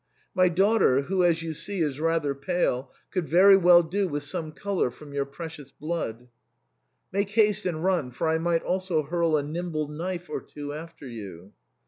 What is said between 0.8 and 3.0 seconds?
who, as you see, is rather pale,